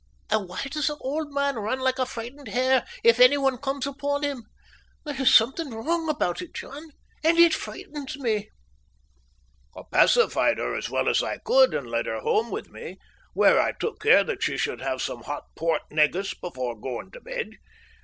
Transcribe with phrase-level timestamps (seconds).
[0.31, 3.85] And why does the old man run like a frightened hare if any one comes
[3.85, 4.45] upon him.
[5.05, 6.89] There is something wrong about it, John,
[7.23, 8.49] and it frightens me."
[9.77, 12.97] I pacified her as well as I could, and led her home with me,
[13.35, 17.21] where I took care that she should have some hot port negus before going to
[17.21, 17.51] bed.